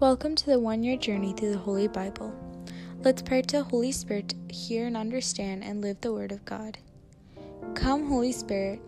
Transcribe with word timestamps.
Welcome 0.00 0.36
to 0.36 0.46
the 0.46 0.60
one 0.60 0.84
year 0.84 0.96
journey 0.96 1.32
through 1.32 1.50
the 1.50 1.58
Holy 1.58 1.88
Bible. 1.88 2.32
Let's 3.02 3.20
pray 3.20 3.42
to 3.42 3.56
the 3.56 3.64
Holy 3.64 3.90
Spirit 3.90 4.28
to 4.28 4.54
hear 4.54 4.86
and 4.86 4.96
understand 4.96 5.64
and 5.64 5.82
live 5.82 6.00
the 6.00 6.12
Word 6.12 6.30
of 6.30 6.44
God. 6.44 6.78
Come, 7.74 8.06
Holy 8.06 8.30
Spirit, 8.30 8.80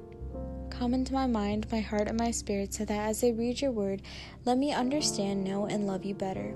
come 0.71 0.95
into 0.95 1.13
my 1.13 1.27
mind, 1.27 1.67
my 1.73 1.81
heart, 1.81 2.07
and 2.07 2.17
my 2.17 2.31
spirit, 2.31 2.73
so 2.73 2.85
that 2.85 3.09
as 3.09 3.25
I 3.25 3.31
read 3.31 3.61
your 3.61 3.73
Word, 3.73 4.03
let 4.45 4.57
me 4.57 4.73
understand, 4.73 5.43
know, 5.43 5.67
and 5.67 5.85
love 5.85 6.05
you 6.05 6.15
better. 6.15 6.55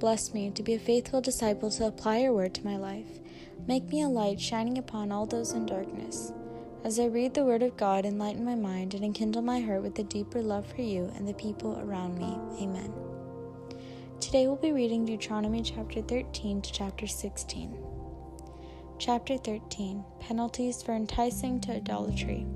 Bless 0.00 0.34
me 0.34 0.50
to 0.50 0.64
be 0.64 0.74
a 0.74 0.80
faithful 0.80 1.20
disciple 1.20 1.70
to 1.70 1.86
apply 1.86 2.18
your 2.18 2.32
Word 2.32 2.54
to 2.54 2.64
my 2.64 2.76
life. 2.76 3.20
Make 3.68 3.84
me 3.84 4.02
a 4.02 4.08
light 4.08 4.40
shining 4.40 4.78
upon 4.78 5.12
all 5.12 5.26
those 5.26 5.52
in 5.52 5.64
darkness. 5.64 6.32
As 6.82 6.98
I 6.98 7.04
read 7.04 7.34
the 7.34 7.44
Word 7.44 7.62
of 7.62 7.76
God, 7.76 8.04
enlighten 8.04 8.44
my 8.44 8.56
mind 8.56 8.94
and 8.94 9.04
enkindle 9.04 9.42
my 9.42 9.60
heart 9.60 9.84
with 9.84 9.96
a 10.00 10.02
deeper 10.02 10.42
love 10.42 10.66
for 10.74 10.82
you 10.82 11.12
and 11.14 11.28
the 11.28 11.34
people 11.34 11.78
around 11.78 12.18
me. 12.18 12.36
Amen. 12.60 13.11
Today 14.22 14.46
we'll 14.46 14.54
be 14.54 14.70
reading 14.70 15.04
Deuteronomy 15.04 15.62
chapter 15.62 16.00
13 16.00 16.62
to 16.62 16.72
chapter 16.72 17.08
16. 17.08 17.76
Chapter 19.00 19.36
13 19.36 20.04
Penalties 20.20 20.80
for 20.80 20.92
Enticing 20.92 21.60
to 21.62 21.74
Idolatry. 21.74 22.46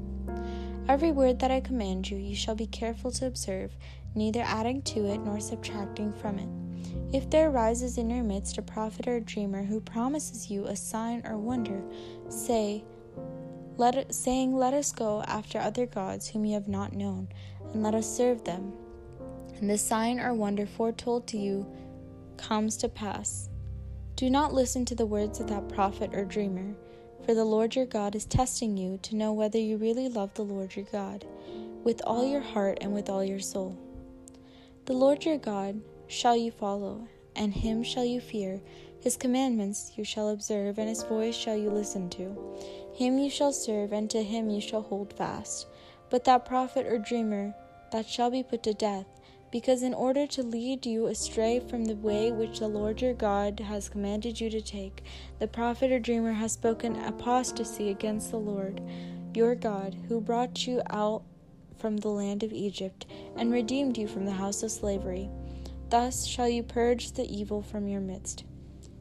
Every 0.89 1.11
word 1.11 1.41
that 1.41 1.51
I 1.51 1.59
command 1.59 2.09
you, 2.09 2.19
you 2.19 2.37
shall 2.37 2.55
be 2.55 2.69
careful 2.69 3.11
to 3.11 3.27
observe, 3.27 3.77
neither 4.15 4.43
adding 4.43 4.81
to 4.83 5.07
it 5.07 5.19
nor 5.19 5.41
subtracting 5.41 6.13
from 6.13 6.39
it. 6.39 6.49
If 7.13 7.29
there 7.31 7.51
arises 7.51 7.99
in 7.99 8.11
your 8.11 8.23
midst 8.23 8.59
a 8.59 8.63
prophet 8.63 9.09
or 9.09 9.17
a 9.17 9.21
dreamer 9.21 9.65
who 9.65 9.81
promises 9.81 10.49
you 10.49 10.67
a 10.67 10.77
sign 10.77 11.27
or 11.27 11.37
wonder, 11.37 11.83
say, 12.29 12.85
let 13.77 14.15
saying, 14.15 14.55
Let 14.55 14.73
us 14.73 14.93
go 14.93 15.23
after 15.23 15.59
other 15.59 15.87
gods 15.87 16.29
whom 16.29 16.45
you 16.45 16.55
have 16.55 16.69
not 16.69 16.93
known, 16.93 17.27
and 17.73 17.83
let 17.83 17.97
us 17.97 18.09
serve 18.09 18.45
them 18.45 18.73
and 19.61 19.71
the 19.71 19.79
sign 19.79 20.21
or 20.21 20.35
wonder 20.35 20.67
foretold 20.67 21.27
to 21.29 21.39
you 21.39 21.67
comes 22.37 22.77
to 22.79 22.89
pass. 22.89 23.49
Do 24.17 24.31
not 24.31 24.55
listen 24.55 24.85
to 24.87 24.95
the 24.95 25.07
words 25.07 25.41
of 25.41 25.49
that 25.49 25.69
prophet 25.69 26.15
or 26.15 26.25
dreamer, 26.25 26.75
for 27.25 27.35
the 27.35 27.45
Lord 27.45 27.75
your 27.75 27.87
God 27.87 28.15
is 28.15 28.25
testing 28.25 28.77
you 28.77 28.99
to 29.03 29.17
know 29.17 29.33
whether 29.33 29.59
you 29.59 29.77
really 29.77 30.09
love 30.09 30.33
the 30.35 30.43
Lord 30.43 30.75
your 30.77 30.87
God 30.93 31.27
with 31.85 32.01
all 32.05 32.27
your 32.27 32.41
heart 32.41 32.79
and 32.81 32.93
with 32.93 33.09
all 33.09 33.25
your 33.25 33.41
soul. 33.41 33.79
The 34.87 34.93
Lord 34.93 35.25
your 35.25 35.39
God 35.39 35.81
shall 36.09 36.37
you 36.37 36.51
follow, 36.51 37.09
and 37.35 37.53
him 37.53 37.83
shall 37.83 38.05
you 38.05 38.21
fear. 38.21 38.61
His 39.01 39.17
commandments 39.17 39.93
you 39.97 40.05
shall 40.05 40.31
observe, 40.31 40.79
and 40.79 40.89
his 40.89 41.03
voice 41.03 41.37
shall 41.37 41.57
you 41.57 41.71
listen 41.71 42.09
to. 42.11 42.37
Him 42.95 43.19
you 43.19 43.31
shall 43.31 43.53
serve, 43.53 43.93
and 43.93 44.09
to 44.11 44.23
him 44.23 44.49
you 44.49 44.61
shall 44.61 44.83
hold 44.83 45.13
fast. 45.13 45.67
But 46.09 46.25
that 46.25 46.45
prophet 46.45 46.87
or 46.87 46.99
dreamer 46.99 47.55
that 47.93 48.09
shall 48.09 48.31
be 48.31 48.43
put 48.43 48.63
to 48.63 48.75
death, 48.75 49.07
because 49.51 49.83
in 49.83 49.95
order 49.95 50.27
to 50.27 50.43
lead 50.43 50.87
you 50.87 51.07
astray 51.07 51.61
from 51.61 51.85
the 51.85 51.97
way 51.97 52.33
which 52.33 52.59
the 52.59 52.69
Lord 52.69 53.01
your 53.01 53.15
God 53.15 53.61
has 53.61 53.89
commanded 53.89 54.41
you 54.41 54.51
to 54.51 54.61
take, 54.61 55.05
the 55.39 55.49
prophet 55.49 55.93
or 55.93 55.99
dreamer 55.99 56.33
has 56.33 56.53
spoken 56.53 56.97
apostasy 56.97 57.91
against 57.91 58.31
the 58.31 58.39
Lord 58.39 58.81
your 59.35 59.55
God, 59.55 59.95
who 60.09 60.21
brought 60.21 60.67
you 60.67 60.81
out 60.89 61.23
from 61.79 61.99
the 61.99 62.09
land 62.09 62.43
of 62.43 62.53
Egypt 62.53 63.07
and 63.37 63.53
redeemed 63.53 63.99
you 63.99 64.09
from 64.09 64.25
the 64.25 64.33
house 64.33 64.63
of 64.63 64.71
slavery. 64.71 65.29
Thus 65.91 66.27
shall 66.27 66.49
you 66.49 66.63
purge 66.63 67.13
the 67.13 67.27
evil 67.27 67.63
from 67.63 67.87
your 67.87 68.01
midst. 68.01 68.45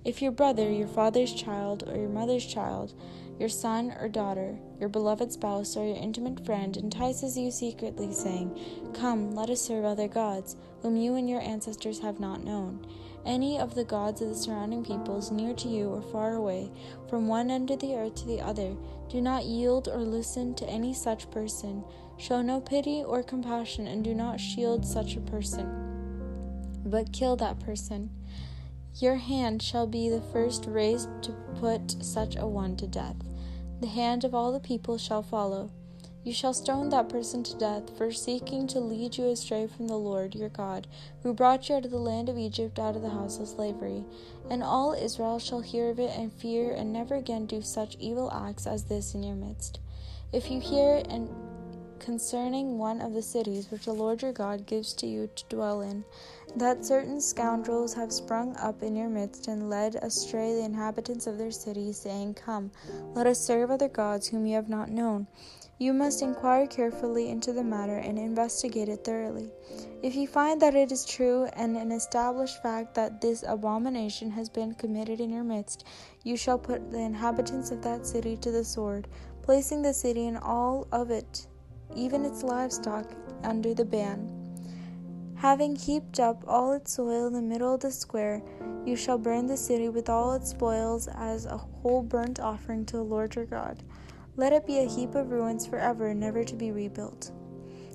If 0.03 0.21
your 0.21 0.31
brother, 0.31 0.69
your 0.69 0.87
father's 0.87 1.33
child, 1.33 1.83
or 1.87 1.97
your 1.97 2.09
mother's 2.09 2.45
child, 2.45 2.93
your 3.39 3.49
son 3.49 3.93
or 3.99 4.07
daughter, 4.07 4.57
your 4.79 4.89
beloved 4.89 5.31
spouse, 5.31 5.75
or 5.75 5.85
your 5.85 5.97
intimate 5.97 6.45
friend 6.45 6.77
entices 6.77 7.37
you 7.37 7.51
secretly, 7.51 8.13
saying, 8.13 8.57
Come, 8.93 9.35
let 9.35 9.49
us 9.49 9.61
serve 9.61 9.85
other 9.85 10.07
gods, 10.07 10.55
whom 10.81 10.95
you 10.95 11.15
and 11.15 11.29
your 11.29 11.41
ancestors 11.41 11.99
have 11.99 12.19
not 12.19 12.43
known, 12.43 12.85
any 13.25 13.59
of 13.59 13.73
the 13.73 13.83
gods 13.83 14.21
of 14.21 14.29
the 14.29 14.35
surrounding 14.35 14.85
peoples, 14.85 15.31
near 15.31 15.53
to 15.55 15.67
you 15.67 15.89
or 15.89 16.01
far 16.01 16.35
away, 16.35 16.71
from 17.09 17.27
one 17.27 17.49
end 17.49 17.71
of 17.71 17.79
the 17.79 17.95
earth 17.95 18.15
to 18.15 18.27
the 18.27 18.39
other, 18.39 18.75
do 19.09 19.19
not 19.19 19.45
yield 19.45 19.87
or 19.87 19.99
listen 19.99 20.53
to 20.55 20.69
any 20.69 20.93
such 20.93 21.29
person. 21.31 21.83
Show 22.17 22.41
no 22.41 22.61
pity 22.61 23.03
or 23.03 23.23
compassion, 23.23 23.87
and 23.87 24.03
do 24.03 24.13
not 24.13 24.39
shield 24.39 24.85
such 24.85 25.15
a 25.15 25.21
person, 25.21 26.79
but 26.85 27.11
kill 27.11 27.35
that 27.37 27.59
person. 27.59 28.09
Your 28.97 29.15
hand 29.15 29.61
shall 29.61 29.87
be 29.87 30.09
the 30.09 30.21
first 30.21 30.65
raised 30.67 31.09
to 31.23 31.33
put 31.59 32.03
such 32.03 32.37
a 32.37 32.47
one 32.47 32.77
to 32.77 32.87
death. 32.87 33.17
The 33.81 33.87
hand 33.87 34.23
of 34.23 34.33
all 34.33 34.53
the 34.53 34.59
people 34.61 34.97
shall 34.97 35.21
follow. 35.21 35.69
You 36.23 36.31
shall 36.31 36.53
stone 36.53 36.89
that 36.89 37.09
person 37.09 37.43
to 37.43 37.57
death 37.57 37.95
for 37.97 38.13
seeking 38.13 38.67
to 38.67 38.79
lead 38.79 39.17
you 39.17 39.25
astray 39.25 39.67
from 39.67 39.87
the 39.89 39.97
Lord 39.97 40.33
your 40.33 40.47
God, 40.47 40.87
who 41.21 41.33
brought 41.33 41.67
you 41.67 41.75
out 41.75 41.83
of 41.83 41.91
the 41.91 41.97
land 41.97 42.29
of 42.29 42.37
Egypt, 42.37 42.79
out 42.79 42.95
of 42.95 43.01
the 43.01 43.09
house 43.09 43.37
of 43.37 43.49
slavery. 43.49 44.05
And 44.49 44.63
all 44.63 44.93
Israel 44.93 45.39
shall 45.39 45.59
hear 45.59 45.89
of 45.89 45.99
it 45.99 46.17
and 46.17 46.31
fear, 46.31 46.73
and 46.73 46.93
never 46.93 47.15
again 47.15 47.45
do 47.45 47.61
such 47.61 47.97
evil 47.99 48.31
acts 48.31 48.65
as 48.65 48.85
this 48.85 49.13
in 49.13 49.23
your 49.23 49.35
midst. 49.35 49.79
If 50.31 50.49
you 50.49 50.59
hear 50.61 51.03
and 51.09 51.29
concerning 51.99 52.77
one 52.77 53.01
of 53.01 53.13
the 53.13 53.21
cities 53.21 53.71
which 53.71 53.85
the 53.85 53.93
Lord 53.93 54.21
your 54.21 54.31
God 54.31 54.65
gives 54.65 54.93
to 54.93 55.07
you 55.07 55.29
to 55.35 55.45
dwell 55.49 55.81
in, 55.81 56.03
that 56.55 56.85
certain 56.85 57.19
scoundrels 57.19 57.93
have 57.93 58.11
sprung 58.11 58.55
up 58.57 58.83
in 58.83 58.95
your 58.95 59.09
midst 59.09 59.47
and 59.47 59.69
led 59.69 59.95
astray 59.95 60.53
the 60.53 60.63
inhabitants 60.63 61.27
of 61.27 61.37
their 61.37 61.51
city, 61.51 61.91
saying, 61.91 62.35
Come, 62.35 62.71
let 63.13 63.27
us 63.27 63.39
serve 63.39 63.71
other 63.71 63.89
gods 63.89 64.27
whom 64.27 64.45
you 64.45 64.55
have 64.55 64.69
not 64.69 64.89
known. 64.89 65.27
You 65.77 65.91
must 65.91 66.21
inquire 66.21 66.67
carefully 66.67 67.29
into 67.29 67.51
the 67.51 67.63
matter 67.63 67.97
and 67.97 68.17
investigate 68.17 68.87
it 68.87 69.03
thoroughly. 69.03 69.51
If 70.01 70.15
you 70.15 70.25
find 70.25 70.61
that 70.61 70.73
it 70.73 70.89
is 70.89 71.05
true 71.05 71.49
and 71.51 71.75
an 71.75 71.91
established 71.91 72.63
fact 72.63 72.95
that 72.95 73.19
this 73.19 73.43
abomination 73.45 74.31
has 74.31 74.47
been 74.47 74.73
committed 74.75 75.19
in 75.19 75.29
your 75.29 75.43
midst, 75.43 75.85
you 76.23 76.37
shall 76.37 76.57
put 76.57 76.91
the 76.91 77.01
inhabitants 77.01 77.71
of 77.71 77.83
that 77.83 78.07
city 78.07 78.37
to 78.37 78.51
the 78.51 78.63
sword, 78.63 79.09
placing 79.41 79.81
the 79.81 79.93
city 79.93 80.27
and 80.27 80.37
all 80.37 80.87
of 80.93 81.11
it, 81.11 81.47
even 81.95 82.25
its 82.25 82.43
livestock, 82.43 83.11
under 83.43 83.73
the 83.73 83.85
ban. 83.85 84.31
Having 85.35 85.75
heaped 85.75 86.19
up 86.19 86.43
all 86.47 86.73
its 86.73 86.93
soil 86.93 87.27
in 87.27 87.33
the 87.33 87.41
middle 87.41 87.73
of 87.73 87.81
the 87.81 87.91
square, 87.91 88.41
you 88.85 88.95
shall 88.95 89.17
burn 89.17 89.47
the 89.47 89.57
city 89.57 89.89
with 89.89 90.09
all 90.09 90.33
its 90.33 90.49
spoils 90.49 91.07
as 91.15 91.45
a 91.45 91.57
whole 91.57 92.01
burnt 92.01 92.39
offering 92.39 92.85
to 92.85 92.97
the 92.97 93.03
Lord 93.03 93.35
your 93.35 93.45
God. 93.45 93.83
Let 94.37 94.53
it 94.53 94.65
be 94.65 94.79
a 94.79 94.87
heap 94.87 95.15
of 95.15 95.31
ruins 95.31 95.65
forever, 95.65 96.13
never 96.13 96.43
to 96.43 96.55
be 96.55 96.71
rebuilt. 96.71 97.31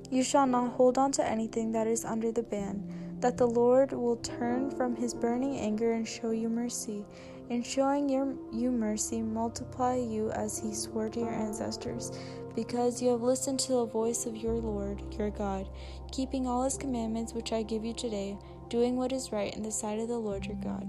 You 0.09 0.23
shall 0.23 0.47
not 0.47 0.73
hold 0.73 0.97
on 0.97 1.11
to 1.13 1.27
anything 1.27 1.71
that 1.71 1.87
is 1.87 2.05
under 2.05 2.31
the 2.31 2.43
ban, 2.43 3.17
that 3.19 3.37
the 3.37 3.47
Lord 3.47 3.91
will 3.91 4.17
turn 4.17 4.71
from 4.71 4.95
his 4.95 5.13
burning 5.13 5.57
anger 5.57 5.93
and 5.93 6.07
show 6.07 6.31
you 6.31 6.49
mercy. 6.49 7.05
In 7.49 7.63
showing 7.63 8.09
your, 8.09 8.33
you 8.51 8.71
mercy, 8.71 9.21
multiply 9.21 9.95
you 9.95 10.31
as 10.31 10.57
he 10.57 10.73
swore 10.73 11.09
to 11.09 11.19
your 11.19 11.33
ancestors 11.33 12.11
because 12.55 13.01
you 13.01 13.09
have 13.09 13.21
listened 13.21 13.59
to 13.61 13.73
the 13.73 13.85
voice 13.85 14.25
of 14.25 14.35
your 14.35 14.55
Lord, 14.55 15.01
your 15.17 15.29
God, 15.29 15.67
keeping 16.11 16.47
all 16.47 16.63
his 16.63 16.77
commandments 16.77 17.33
which 17.33 17.53
I 17.53 17.63
give 17.63 17.85
you 17.85 17.93
today, 17.93 18.37
doing 18.69 18.97
what 18.97 19.11
is 19.11 19.31
right 19.31 19.53
in 19.55 19.63
the 19.63 19.71
sight 19.71 19.99
of 19.99 20.07
the 20.07 20.17
Lord 20.17 20.45
your 20.45 20.55
God. 20.55 20.87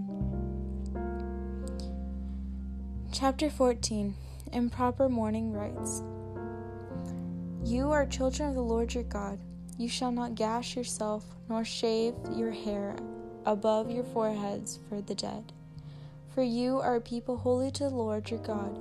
Chapter 3.12 3.50
14 3.50 4.14
Improper 4.52 5.08
Mourning 5.08 5.52
Rites. 5.52 6.02
You 7.64 7.90
are 7.90 8.06
children 8.06 8.48
of 8.48 8.54
the 8.54 8.62
Lord 8.62 8.92
your 8.92 9.04
God. 9.04 9.38
You 9.78 9.88
shall 9.88 10.12
not 10.12 10.34
gash 10.34 10.76
yourself, 10.76 11.24
nor 11.48 11.64
shave 11.64 12.14
your 12.32 12.50
hair 12.50 12.96
above 13.46 13.90
your 13.90 14.04
foreheads 14.04 14.78
for 14.88 15.00
the 15.00 15.14
dead. 15.14 15.52
For 16.34 16.42
you 16.42 16.78
are 16.78 16.96
a 16.96 17.00
people 17.00 17.36
holy 17.36 17.70
to 17.72 17.84
the 17.84 17.90
Lord 17.90 18.30
your 18.30 18.40
God. 18.40 18.78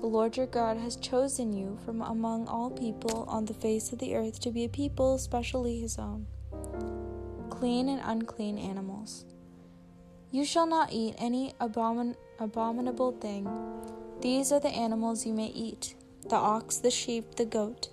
The 0.00 0.06
Lord 0.06 0.36
your 0.36 0.46
God 0.46 0.76
has 0.76 0.94
chosen 0.94 1.52
you 1.52 1.76
from 1.84 2.02
among 2.02 2.46
all 2.46 2.70
people 2.70 3.24
on 3.26 3.46
the 3.46 3.54
face 3.54 3.92
of 3.92 3.98
the 3.98 4.14
earth 4.14 4.38
to 4.40 4.52
be 4.52 4.64
a 4.64 4.68
people 4.68 5.14
especially 5.16 5.80
his 5.80 5.98
own. 5.98 6.26
Clean 7.50 7.88
and 7.88 8.00
unclean 8.04 8.58
animals. 8.58 9.24
You 10.30 10.44
shall 10.44 10.66
not 10.66 10.92
eat 10.92 11.16
any 11.18 11.54
abomin- 11.60 12.14
abominable 12.38 13.12
thing. 13.12 13.48
These 14.20 14.52
are 14.52 14.60
the 14.60 14.68
animals 14.68 15.26
you 15.26 15.34
may 15.34 15.48
eat 15.48 15.96
the 16.28 16.36
ox, 16.36 16.76
the 16.76 16.90
sheep, 16.90 17.34
the 17.34 17.44
goat, 17.44 17.88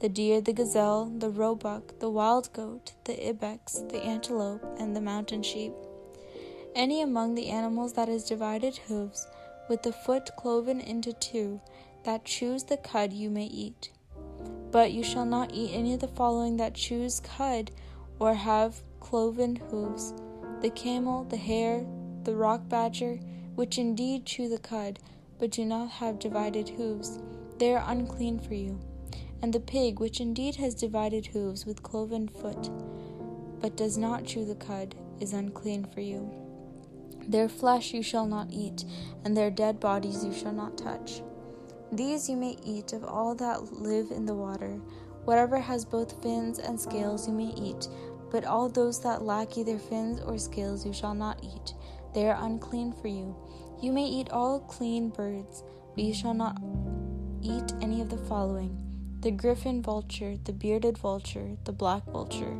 the 0.00 0.08
deer, 0.08 0.40
the 0.40 0.54
gazelle, 0.54 1.06
the 1.06 1.28
roebuck, 1.28 1.98
the 1.98 2.08
wild 2.08 2.50
goat, 2.54 2.92
the 3.04 3.28
ibex, 3.28 3.82
the 3.90 4.02
antelope, 4.02 4.64
and 4.78 4.96
the 4.96 5.00
mountain 5.00 5.42
sheep. 5.42 5.72
Any 6.74 7.02
among 7.02 7.34
the 7.34 7.48
animals 7.48 7.92
that 7.94 8.08
has 8.08 8.24
divided 8.24 8.76
hooves, 8.76 9.26
with 9.70 9.84
the 9.84 9.92
foot 9.92 10.28
cloven 10.36 10.80
into 10.80 11.12
two, 11.12 11.60
that 12.02 12.24
chews 12.24 12.64
the 12.64 12.76
cud 12.76 13.12
you 13.12 13.30
may 13.30 13.44
eat. 13.44 13.92
But 14.72 14.90
you 14.90 15.04
shall 15.04 15.24
not 15.24 15.54
eat 15.54 15.72
any 15.72 15.94
of 15.94 16.00
the 16.00 16.08
following 16.08 16.56
that 16.56 16.74
chews 16.74 17.20
cud 17.20 17.70
or 18.18 18.34
have 18.34 18.82
cloven 18.98 19.56
hooves 19.56 20.12
the 20.60 20.70
camel, 20.70 21.24
the 21.24 21.36
hare, 21.38 21.86
the 22.24 22.34
rock 22.34 22.68
badger, 22.68 23.18
which 23.54 23.78
indeed 23.78 24.26
chew 24.26 24.48
the 24.48 24.58
cud, 24.58 24.98
but 25.38 25.50
do 25.52 25.64
not 25.64 25.88
have 25.88 26.18
divided 26.18 26.68
hooves. 26.68 27.18
They 27.58 27.72
are 27.72 27.84
unclean 27.86 28.40
for 28.40 28.52
you. 28.52 28.78
And 29.40 29.54
the 29.54 29.60
pig, 29.60 30.00
which 30.00 30.20
indeed 30.20 30.56
has 30.56 30.74
divided 30.74 31.26
hooves 31.26 31.64
with 31.64 31.82
cloven 31.82 32.28
foot, 32.28 32.68
but 33.60 33.76
does 33.76 33.96
not 33.96 34.26
chew 34.26 34.44
the 34.44 34.54
cud, 34.54 34.96
is 35.18 35.32
unclean 35.32 35.86
for 35.86 36.02
you. 36.02 36.39
Their 37.30 37.48
flesh 37.48 37.94
you 37.94 38.02
shall 38.02 38.26
not 38.26 38.48
eat, 38.50 38.84
and 39.24 39.36
their 39.36 39.52
dead 39.52 39.78
bodies 39.78 40.24
you 40.24 40.32
shall 40.34 40.52
not 40.52 40.76
touch. 40.76 41.22
These 41.92 42.28
you 42.28 42.36
may 42.36 42.56
eat 42.64 42.92
of 42.92 43.04
all 43.04 43.36
that 43.36 43.72
live 43.72 44.10
in 44.10 44.26
the 44.26 44.34
water. 44.34 44.80
Whatever 45.26 45.60
has 45.60 45.84
both 45.84 46.20
fins 46.24 46.58
and 46.58 46.80
scales 46.80 47.28
you 47.28 47.32
may 47.32 47.52
eat, 47.56 47.86
but 48.32 48.44
all 48.44 48.68
those 48.68 49.00
that 49.02 49.22
lack 49.22 49.56
either 49.56 49.78
fins 49.78 50.20
or 50.20 50.38
scales 50.38 50.84
you 50.84 50.92
shall 50.92 51.14
not 51.14 51.38
eat. 51.44 51.74
They 52.14 52.28
are 52.28 52.44
unclean 52.44 52.94
for 53.00 53.06
you. 53.06 53.36
You 53.80 53.92
may 53.92 54.06
eat 54.06 54.30
all 54.30 54.58
clean 54.58 55.10
birds, 55.10 55.62
but 55.94 56.02
you 56.02 56.12
shall 56.12 56.34
not 56.34 56.60
eat 57.42 57.72
any 57.80 58.00
of 58.00 58.10
the 58.10 58.18
following 58.18 58.90
the 59.20 59.30
griffin 59.30 59.82
vulture, 59.82 60.38
the 60.44 60.52
bearded 60.52 60.96
vulture, 60.96 61.54
the 61.64 61.72
black 61.72 62.02
vulture, 62.06 62.58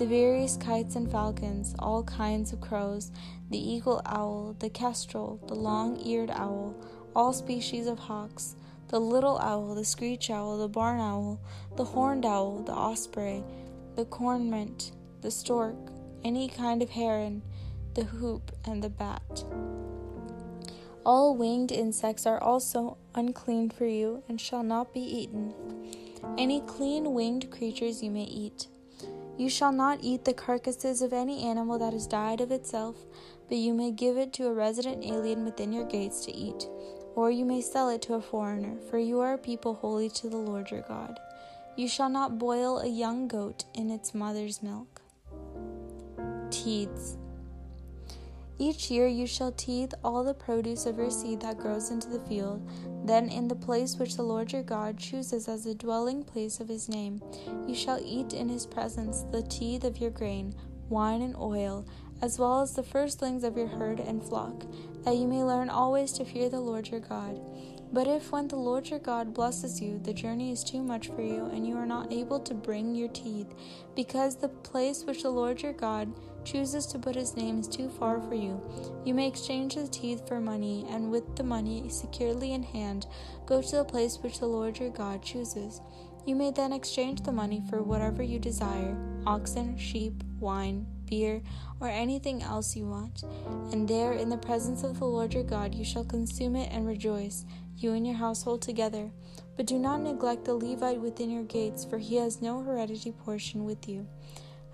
the 0.00 0.06
various 0.06 0.56
kites 0.56 0.96
and 0.96 1.12
falcons, 1.12 1.74
all 1.78 2.02
kinds 2.04 2.54
of 2.54 2.60
crows, 2.62 3.12
the 3.50 3.58
eagle 3.58 4.00
owl, 4.06 4.56
the 4.58 4.70
kestrel, 4.70 5.38
the 5.46 5.54
long 5.54 6.00
eared 6.00 6.30
owl, 6.30 6.74
all 7.14 7.34
species 7.34 7.86
of 7.86 7.98
hawks, 7.98 8.56
the 8.88 8.98
little 8.98 9.38
owl, 9.40 9.74
the 9.74 9.84
screech 9.84 10.30
owl, 10.30 10.56
the 10.56 10.66
barn 10.66 10.98
owl, 10.98 11.38
the 11.76 11.84
horned 11.84 12.24
owl, 12.24 12.62
the 12.62 12.72
osprey, 12.72 13.44
the 13.94 14.06
cormorant, 14.06 14.92
the 15.20 15.30
stork, 15.30 15.76
any 16.24 16.48
kind 16.48 16.80
of 16.80 16.88
heron, 16.88 17.42
the 17.92 18.04
hoopoe, 18.04 18.54
and 18.64 18.82
the 18.82 18.88
bat. 18.88 19.44
All 21.04 21.36
winged 21.36 21.72
insects 21.72 22.24
are 22.24 22.42
also 22.42 22.96
unclean 23.14 23.68
for 23.68 23.84
you 23.84 24.22
and 24.30 24.40
shall 24.40 24.62
not 24.62 24.94
be 24.94 25.00
eaten. 25.00 25.52
Any 26.38 26.62
clean 26.62 27.12
winged 27.12 27.50
creatures 27.50 28.02
you 28.02 28.10
may 28.10 28.24
eat. 28.24 28.66
You 29.40 29.48
shall 29.48 29.72
not 29.72 30.00
eat 30.02 30.26
the 30.26 30.34
carcasses 30.34 31.00
of 31.00 31.14
any 31.14 31.42
animal 31.44 31.78
that 31.78 31.94
has 31.94 32.06
died 32.06 32.42
of 32.42 32.50
itself, 32.50 33.06
but 33.48 33.56
you 33.56 33.72
may 33.72 33.90
give 33.90 34.18
it 34.18 34.34
to 34.34 34.48
a 34.48 34.52
resident 34.52 35.02
alien 35.02 35.46
within 35.46 35.72
your 35.72 35.86
gates 35.86 36.26
to 36.26 36.36
eat, 36.36 36.68
or 37.14 37.30
you 37.30 37.46
may 37.46 37.62
sell 37.62 37.88
it 37.88 38.02
to 38.02 38.16
a 38.16 38.20
foreigner, 38.20 38.76
for 38.90 38.98
you 38.98 39.18
are 39.20 39.32
a 39.32 39.38
people 39.38 39.76
holy 39.76 40.10
to 40.10 40.28
the 40.28 40.36
Lord 40.36 40.70
your 40.70 40.82
God. 40.82 41.18
You 41.74 41.88
shall 41.88 42.10
not 42.10 42.38
boil 42.38 42.80
a 42.80 42.86
young 42.86 43.28
goat 43.28 43.64
in 43.72 43.90
its 43.90 44.12
mother's 44.12 44.62
milk. 44.62 45.00
Teeds. 46.50 47.16
Each 48.60 48.90
year 48.90 49.06
you 49.06 49.26
shall 49.26 49.52
tithe 49.52 49.94
all 50.04 50.22
the 50.22 50.34
produce 50.34 50.84
of 50.84 50.98
your 50.98 51.10
seed 51.10 51.40
that 51.40 51.56
grows 51.56 51.90
into 51.90 52.10
the 52.10 52.20
field. 52.20 52.68
Then, 53.06 53.30
in 53.30 53.48
the 53.48 53.54
place 53.54 53.96
which 53.96 54.16
the 54.16 54.22
Lord 54.22 54.52
your 54.52 54.62
God 54.62 54.98
chooses 54.98 55.48
as 55.48 55.64
the 55.64 55.74
dwelling 55.74 56.22
place 56.22 56.60
of 56.60 56.68
his 56.68 56.86
name, 56.86 57.22
you 57.66 57.74
shall 57.74 57.98
eat 58.04 58.34
in 58.34 58.50
his 58.50 58.66
presence 58.66 59.22
the 59.32 59.40
tithe 59.40 59.86
of 59.86 59.96
your 59.96 60.10
grain, 60.10 60.54
wine, 60.90 61.22
and 61.22 61.34
oil, 61.36 61.86
as 62.20 62.38
well 62.38 62.60
as 62.60 62.74
the 62.74 62.82
firstlings 62.82 63.44
of 63.44 63.56
your 63.56 63.66
herd 63.66 63.98
and 63.98 64.22
flock, 64.22 64.66
that 65.04 65.16
you 65.16 65.26
may 65.26 65.42
learn 65.42 65.70
always 65.70 66.12
to 66.12 66.24
fear 66.26 66.50
the 66.50 66.60
Lord 66.60 66.86
your 66.88 67.00
God. 67.00 67.40
But 67.92 68.06
if, 68.06 68.30
when 68.30 68.46
the 68.46 68.56
Lord 68.56 68.88
your 68.88 69.00
God 69.00 69.34
blesses 69.34 69.80
you, 69.80 69.98
the 69.98 70.14
journey 70.14 70.52
is 70.52 70.62
too 70.62 70.82
much 70.82 71.08
for 71.08 71.22
you, 71.22 71.46
and 71.46 71.66
you 71.66 71.76
are 71.76 71.86
not 71.86 72.12
able 72.12 72.38
to 72.40 72.54
bring 72.54 72.94
your 72.94 73.08
teeth, 73.08 73.52
because 73.96 74.36
the 74.36 74.48
place 74.48 75.04
which 75.04 75.22
the 75.22 75.30
Lord 75.30 75.60
your 75.60 75.72
God 75.72 76.12
chooses 76.44 76.86
to 76.86 76.98
put 76.98 77.16
his 77.16 77.36
name 77.36 77.58
is 77.58 77.68
too 77.68 77.88
far 77.88 78.20
for 78.20 78.34
you, 78.34 78.62
you 79.04 79.12
may 79.12 79.26
exchange 79.26 79.74
the 79.74 79.88
teeth 79.88 80.26
for 80.28 80.40
money, 80.40 80.86
and 80.88 81.10
with 81.10 81.34
the 81.34 81.42
money 81.42 81.88
securely 81.88 82.52
in 82.52 82.62
hand, 82.62 83.06
go 83.44 83.60
to 83.60 83.76
the 83.76 83.84
place 83.84 84.18
which 84.22 84.38
the 84.38 84.46
Lord 84.46 84.78
your 84.78 84.90
God 84.90 85.20
chooses. 85.22 85.80
You 86.26 86.36
may 86.36 86.50
then 86.50 86.72
exchange 86.72 87.22
the 87.22 87.32
money 87.32 87.62
for 87.68 87.82
whatever 87.82 88.22
you 88.22 88.38
desire 88.38 88.96
oxen, 89.26 89.76
sheep, 89.76 90.22
wine, 90.38 90.86
beer, 91.06 91.42
or 91.80 91.88
anything 91.88 92.42
else 92.42 92.76
you 92.76 92.86
want. 92.86 93.22
And 93.72 93.88
there, 93.88 94.12
in 94.12 94.28
the 94.28 94.36
presence 94.36 94.82
of 94.82 94.98
the 94.98 95.06
Lord 95.06 95.34
your 95.34 95.42
God, 95.42 95.74
you 95.74 95.84
shall 95.84 96.04
consume 96.04 96.56
it 96.56 96.70
and 96.72 96.86
rejoice, 96.86 97.44
you 97.82 97.92
and 97.92 98.06
your 98.06 98.16
household 98.16 98.62
together. 98.62 99.10
But 99.56 99.66
do 99.66 99.78
not 99.78 100.00
neglect 100.00 100.44
the 100.44 100.54
Levite 100.54 101.00
within 101.00 101.30
your 101.30 101.42
gates, 101.44 101.84
for 101.84 101.98
he 101.98 102.16
has 102.16 102.40
no 102.40 102.62
heredity 102.62 103.12
portion 103.12 103.64
with 103.64 103.88
you. 103.88 104.06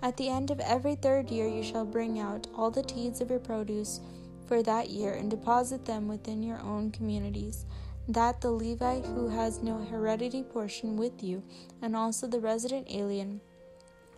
At 0.01 0.15
the 0.15 0.29
end 0.29 0.51
of 0.51 0.59
every 0.59 0.95
third 0.95 1.29
year, 1.29 1.47
you 1.47 1.63
shall 1.63 1.85
bring 1.85 2.19
out 2.19 2.47
all 2.55 2.69
the 2.69 2.83
tithes 2.83 3.19
of 3.19 3.29
your 3.29 3.39
produce 3.39 3.99
for 4.47 4.63
that 4.63 4.89
year 4.89 5.13
and 5.13 5.29
deposit 5.29 5.85
them 5.85 6.07
within 6.07 6.41
your 6.43 6.59
own 6.61 6.91
communities, 6.91 7.65
that 8.07 8.39
the 8.39 8.51
Levite 8.51 9.05
who 9.05 9.27
has 9.27 9.61
no 9.61 9.79
heredity 9.79 10.43
portion 10.43 10.95
with 10.95 11.21
you, 11.21 11.43
and 11.81 11.95
also 11.95 12.27
the 12.27 12.39
resident 12.39 12.87
alien, 12.89 13.41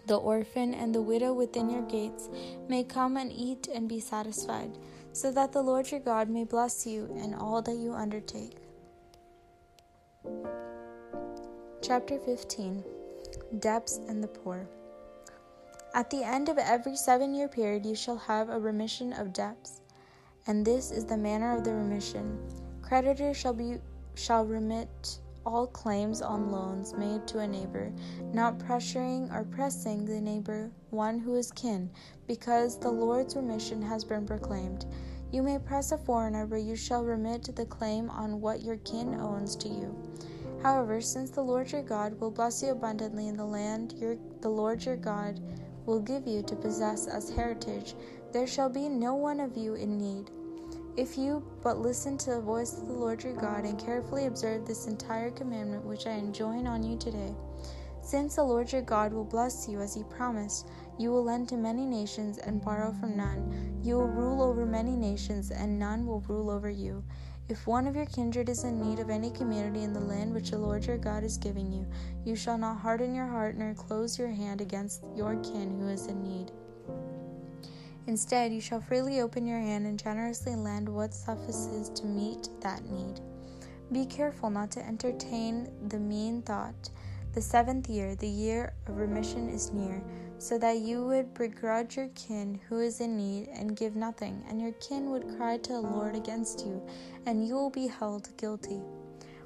the 0.05 0.17
orphan, 0.17 0.73
and 0.73 0.93
the 0.93 1.01
widow 1.01 1.33
within 1.33 1.69
your 1.69 1.81
gates, 1.83 2.29
may 2.67 2.83
come 2.83 3.17
and 3.17 3.31
eat 3.31 3.67
and 3.73 3.89
be 3.89 3.99
satisfied, 3.99 4.77
so 5.13 5.31
that 5.31 5.51
the 5.51 5.61
Lord 5.61 5.89
your 5.89 5.99
God 5.99 6.29
may 6.29 6.43
bless 6.43 6.85
you 6.85 7.05
in 7.17 7.33
all 7.33 7.61
that 7.63 7.77
you 7.77 7.93
undertake. 7.93 8.57
Chapter 11.81 12.19
15 12.19 12.83
Debts 13.59 13.99
and 14.07 14.23
the 14.23 14.27
Poor. 14.27 14.67
At 15.95 16.09
the 16.09 16.23
end 16.23 16.49
of 16.49 16.57
every 16.57 16.95
seven 16.95 17.33
year 17.33 17.47
period, 17.47 17.85
you 17.85 17.95
shall 17.95 18.17
have 18.17 18.49
a 18.49 18.59
remission 18.59 19.11
of 19.13 19.33
debts. 19.33 19.81
And 20.45 20.65
this 20.65 20.91
is 20.91 21.05
the 21.05 21.17
manner 21.17 21.55
of 21.57 21.63
the 21.63 21.73
remission. 21.73 22.39
Creditors 22.81 23.37
shall 23.37 23.53
be 23.53 23.77
shall 24.15 24.45
remit 24.45 25.19
all 25.45 25.65
claims 25.67 26.21
on 26.21 26.51
loans 26.51 26.93
made 26.93 27.25
to 27.27 27.39
a 27.39 27.47
neighbor, 27.47 27.91
not 28.33 28.59
pressuring 28.59 29.33
or 29.33 29.43
pressing 29.45 30.05
the 30.05 30.21
neighbor, 30.21 30.69
one 30.89 31.17
who 31.17 31.35
is 31.35 31.51
kin, 31.51 31.89
because 32.27 32.77
the 32.77 32.91
Lord's 32.91 33.35
remission 33.35 33.81
has 33.81 34.03
been 34.03 34.25
proclaimed. 34.25 34.85
You 35.31 35.43
may 35.43 35.59
press 35.59 35.91
a 35.91 35.97
foreigner, 35.97 36.47
but 36.47 36.61
you 36.61 36.75
shall 36.75 37.03
remit 37.03 37.55
the 37.55 37.65
claim 37.65 38.09
on 38.09 38.41
what 38.41 38.63
your 38.63 38.77
kin 38.77 39.13
owns 39.13 39.55
to 39.57 39.69
you. 39.69 39.95
However, 40.63 40.99
since 41.01 41.29
the 41.29 41.43
Lord 41.43 41.71
your 41.71 41.83
God 41.83 42.19
will 42.19 42.31
bless 42.31 42.63
you 42.63 42.71
abundantly 42.71 43.27
in 43.27 43.37
the 43.37 43.45
land 43.45 43.93
your, 43.97 44.17
the 44.41 44.49
Lord 44.49 44.83
your 44.83 44.97
God 44.97 45.39
will 45.85 45.99
give 45.99 46.27
you 46.27 46.41
to 46.43 46.55
possess 46.55 47.07
as 47.07 47.29
heritage, 47.29 47.95
there 48.31 48.47
shall 48.47 48.69
be 48.69 48.89
no 48.89 49.13
one 49.13 49.39
of 49.39 49.55
you 49.55 49.75
in 49.75 49.97
need. 49.97 50.31
If 50.97 51.17
you 51.17 51.45
but 51.63 51.77
listen 51.77 52.17
to 52.19 52.31
the 52.31 52.41
voice 52.41 52.77
of 52.77 52.87
the 52.87 52.93
Lord 52.93 53.23
your 53.23 53.33
God 53.33 53.63
and 53.63 53.79
carefully 53.79 54.25
observe 54.25 54.65
this 54.65 54.87
entire 54.87 55.31
commandment 55.31 55.85
which 55.85 56.07
I 56.07 56.13
enjoin 56.13 56.67
on 56.67 56.83
you 56.83 56.97
today, 56.97 57.33
since 58.01 58.35
the 58.35 58.43
Lord 58.43 58.71
your 58.71 58.81
God 58.81 59.13
will 59.13 59.23
bless 59.23 59.69
you 59.69 59.79
as 59.79 59.93
he 59.93 60.03
promised, 60.03 60.67
you 60.99 61.11
will 61.11 61.23
lend 61.23 61.47
to 61.49 61.57
many 61.57 61.85
nations 61.85 62.37
and 62.37 62.63
borrow 62.63 62.91
from 62.91 63.15
none. 63.15 63.79
You 63.81 63.95
will 63.95 64.07
rule 64.07 64.43
over 64.43 64.65
many 64.65 64.97
nations, 64.97 65.49
and 65.49 65.79
none 65.79 66.05
will 66.05 66.19
rule 66.27 66.51
over 66.51 66.69
you. 66.69 67.03
If 67.47 67.65
one 67.65 67.87
of 67.87 67.95
your 67.95 68.05
kindred 68.05 68.49
is 68.49 68.65
in 68.65 68.79
need 68.79 68.99
of 68.99 69.09
any 69.09 69.31
community 69.31 69.83
in 69.83 69.93
the 69.93 69.99
land 69.99 70.33
which 70.33 70.51
the 70.51 70.59
Lord 70.59 70.85
your 70.85 70.97
God 70.97 71.23
is 71.23 71.37
giving 71.37 71.71
you, 71.71 71.87
you 72.23 72.35
shall 72.35 72.57
not 72.57 72.77
harden 72.77 73.15
your 73.15 73.25
heart 73.25 73.55
nor 73.55 73.73
close 73.73 74.19
your 74.19 74.27
hand 74.27 74.61
against 74.61 75.03
your 75.15 75.35
kin 75.37 75.79
who 75.79 75.87
is 75.87 76.07
in 76.07 76.21
need. 76.21 76.51
Instead, 78.05 78.51
you 78.51 78.59
shall 78.59 78.81
freely 78.81 79.21
open 79.21 79.47
your 79.47 79.59
hand 79.59 79.87
and 79.87 79.97
generously 79.97 80.55
lend 80.55 80.89
what 80.89 81.13
suffices 81.13 81.89
to 81.89 82.05
meet 82.05 82.49
that 82.59 82.83
need. 82.85 83.21
Be 83.91 84.05
careful 84.05 84.49
not 84.49 84.69
to 84.71 84.85
entertain 84.85 85.71
the 85.87 85.99
mean 85.99 86.41
thought. 86.41 86.89
The 87.33 87.41
seventh 87.41 87.89
year, 87.89 88.15
the 88.15 88.27
year 88.27 88.73
of 88.87 88.97
remission, 88.97 89.49
is 89.49 89.71
near 89.71 90.03
so 90.39 90.57
that 90.57 90.77
you 90.77 91.05
would 91.05 91.33
begrudge 91.33 91.97
your 91.97 92.07
kin 92.15 92.59
who 92.69 92.79
is 92.79 93.01
in 93.01 93.17
need 93.17 93.49
and 93.49 93.75
give 93.75 93.97
nothing, 93.97 94.41
and 94.47 94.61
your 94.61 94.71
kin 94.73 95.11
would 95.11 95.37
cry 95.37 95.57
to 95.57 95.73
the 95.73 95.81
Lord 95.81 96.15
against 96.15 96.65
you, 96.65 96.81
and 97.25 97.45
you 97.45 97.55
will 97.55 97.69
be 97.69 97.87
held 97.87 98.35
guilty. 98.37 98.81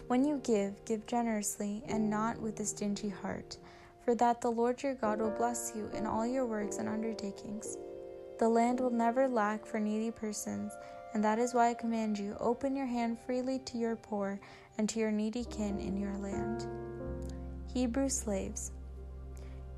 When 0.07 0.23
you 0.23 0.39
give, 0.43 0.85
give 0.85 1.07
generously, 1.07 1.81
and 1.87 2.09
not 2.09 2.39
with 2.39 2.59
a 2.59 2.65
stingy 2.65 3.09
heart, 3.09 3.57
for 4.05 4.13
that 4.15 4.39
the 4.39 4.51
Lord 4.51 4.83
your 4.83 4.93
God 4.93 5.19
will 5.19 5.31
bless 5.31 5.73
you 5.75 5.89
in 5.95 6.05
all 6.05 6.27
your 6.27 6.45
works 6.45 6.77
and 6.77 6.87
undertakings. 6.87 7.77
The 8.37 8.47
land 8.47 8.79
will 8.79 8.91
never 8.91 9.27
lack 9.27 9.65
for 9.65 9.79
needy 9.79 10.11
persons, 10.11 10.71
and 11.15 11.23
that 11.23 11.39
is 11.39 11.55
why 11.55 11.69
I 11.69 11.73
command 11.73 12.19
you 12.19 12.37
open 12.39 12.75
your 12.75 12.85
hand 12.85 13.17
freely 13.25 13.59
to 13.59 13.77
your 13.79 13.95
poor 13.95 14.39
and 14.77 14.87
to 14.89 14.99
your 14.99 15.11
needy 15.11 15.45
kin 15.45 15.79
in 15.79 15.97
your 15.97 16.15
land. 16.17 16.67
Hebrew 17.73 18.09
slaves. 18.09 18.71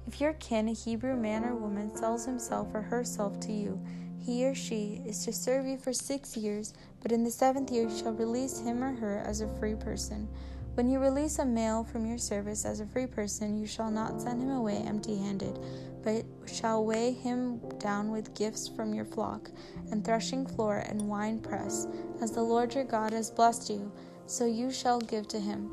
If 0.07 0.21
your 0.21 0.33
kin, 0.33 0.67
a 0.67 0.73
Hebrew 0.73 1.15
man 1.15 1.43
or 1.43 1.55
woman, 1.55 1.95
sells 1.95 2.25
himself 2.25 2.67
or 2.75 2.81
herself 2.81 3.39
to 3.41 3.51
you, 3.51 3.81
he 4.19 4.45
or 4.45 4.53
she 4.53 5.01
is 5.05 5.25
to 5.25 5.33
serve 5.33 5.65
you 5.65 5.77
for 5.77 5.93
six 5.93 6.37
years, 6.37 6.73
but 7.01 7.11
in 7.11 7.23
the 7.23 7.31
seventh 7.31 7.71
year 7.71 7.89
you 7.89 7.97
shall 7.97 8.13
release 8.13 8.59
him 8.59 8.83
or 8.83 8.93
her 8.93 9.23
as 9.25 9.41
a 9.41 9.47
free 9.59 9.73
person. 9.73 10.27
When 10.75 10.89
you 10.89 10.99
release 10.99 11.39
a 11.39 11.45
male 11.45 11.83
from 11.83 12.05
your 12.05 12.19
service 12.19 12.65
as 12.65 12.81
a 12.81 12.85
free 12.85 13.07
person, 13.07 13.57
you 13.57 13.65
shall 13.65 13.89
not 13.89 14.21
send 14.21 14.41
him 14.43 14.51
away 14.51 14.77
empty 14.77 15.17
handed, 15.17 15.57
but 16.03 16.23
shall 16.45 16.85
weigh 16.85 17.13
him 17.13 17.59
down 17.79 18.11
with 18.11 18.35
gifts 18.35 18.67
from 18.67 18.93
your 18.93 19.05
flock, 19.05 19.49
and 19.89 20.03
threshing 20.03 20.45
floor 20.45 20.83
and 20.87 21.07
wine 21.07 21.39
press, 21.39 21.87
as 22.21 22.31
the 22.31 22.43
Lord 22.43 22.75
your 22.75 22.83
God 22.83 23.11
has 23.11 23.31
blessed 23.31 23.71
you, 23.71 23.91
so 24.27 24.45
you 24.45 24.69
shall 24.69 24.99
give 24.99 25.27
to 25.29 25.39
him. 25.39 25.71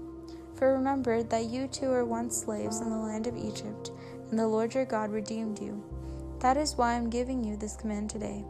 For 0.55 0.73
remember 0.73 1.23
that 1.25 1.47
you 1.47 1.67
too 1.67 1.89
were 1.89 2.05
once 2.05 2.37
slaves 2.37 2.81
in 2.81 2.89
the 2.89 2.97
land 2.97 3.27
of 3.27 3.37
Egypt 3.37 3.91
and 4.33 4.41
the 4.41 4.49
Lord 4.49 4.75
your 4.75 4.85
God 4.85 5.13
redeemed 5.13 5.61
you. 5.61 5.81
That 6.41 6.57
is 6.57 6.75
why 6.75 6.95
I 6.95 6.97
am 6.97 7.09
giving 7.09 7.45
you 7.45 7.57
this 7.57 7.77
command 7.77 8.11
today. 8.11 8.45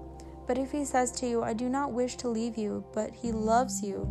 But 0.47 0.57
if 0.57 0.73
he 0.73 0.87
says 0.87 1.13
to 1.13 1.27
you, 1.27 1.43
I 1.43 1.53
do 1.53 1.69
not 1.69 1.93
wish 1.93 2.17
to 2.17 2.29
leave 2.29 2.57
you, 2.57 2.83
but 2.95 3.11
he 3.15 3.33
loves 3.33 3.83
you 3.83 4.09